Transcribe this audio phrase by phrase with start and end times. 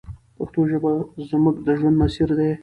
[0.37, 0.91] پښتو ژبه
[1.29, 2.51] زموږ د ژوند مسیر دی.